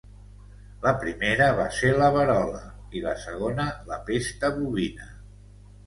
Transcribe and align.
La 0.85 0.93
primera 1.03 1.49
va 1.59 1.67
ser 1.81 1.93
la 1.99 2.09
verola, 2.17 2.65
i 3.01 3.05
la 3.07 3.17
segona 3.29 3.71
la 3.93 4.05
pesta 4.13 4.55
bovina. 4.61 5.11